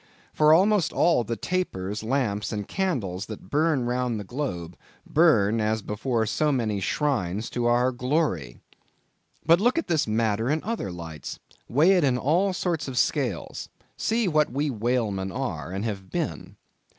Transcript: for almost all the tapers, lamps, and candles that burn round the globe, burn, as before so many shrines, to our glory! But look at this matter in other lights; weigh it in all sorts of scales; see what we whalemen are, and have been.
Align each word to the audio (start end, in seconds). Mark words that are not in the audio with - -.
for 0.33 0.51
almost 0.51 0.91
all 0.91 1.23
the 1.23 1.35
tapers, 1.35 2.01
lamps, 2.01 2.51
and 2.51 2.67
candles 2.67 3.27
that 3.27 3.51
burn 3.51 3.85
round 3.85 4.19
the 4.19 4.23
globe, 4.23 4.75
burn, 5.05 5.59
as 5.61 5.83
before 5.83 6.25
so 6.25 6.51
many 6.51 6.79
shrines, 6.79 7.51
to 7.51 7.65
our 7.67 7.91
glory! 7.91 8.57
But 9.45 9.61
look 9.61 9.77
at 9.77 9.85
this 9.87 10.07
matter 10.07 10.49
in 10.49 10.63
other 10.63 10.91
lights; 10.91 11.37
weigh 11.69 11.91
it 11.91 12.03
in 12.03 12.17
all 12.17 12.51
sorts 12.51 12.87
of 12.87 12.97
scales; 12.97 13.69
see 13.95 14.27
what 14.27 14.51
we 14.51 14.71
whalemen 14.71 15.31
are, 15.31 15.71
and 15.71 15.85
have 15.85 16.09
been. 16.09 16.55